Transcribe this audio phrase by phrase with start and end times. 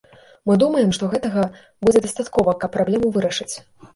[0.51, 1.43] Мы думаем, што гэтага
[1.87, 3.51] будзе дастаткова, каб праблему вырашыць.